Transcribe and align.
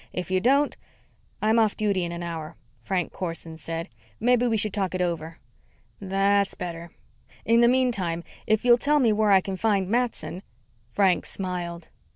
If 0.13 0.31
you 0.31 0.39
don't" 0.41 0.75
"I'm 1.43 1.59
off 1.59 1.77
duty 1.77 2.03
in 2.03 2.11
an 2.11 2.23
hour," 2.23 2.55
Frank 2.81 3.11
Corson 3.11 3.55
said. 3.57 3.87
"Maybe 4.19 4.47
we 4.47 4.57
should 4.57 4.73
talk 4.73 4.95
it 4.95 5.01
over." 5.03 5.37
"That's 5.99 6.55
better. 6.55 6.89
In 7.45 7.61
the 7.61 7.67
meantime, 7.67 8.23
if 8.47 8.65
you'll 8.65 8.79
tell 8.79 8.97
me 8.97 9.13
where 9.13 9.29
I 9.29 9.41
can 9.41 9.57
find 9.57 9.87
Matson" 9.87 10.41
Frank 10.91 11.27
smiled. 11.27 11.89